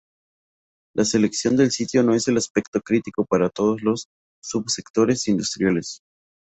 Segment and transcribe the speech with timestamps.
[0.95, 4.07] La selección del sitio no es el aspecto crítico para todos los
[4.43, 6.01] sub-sectores industriales.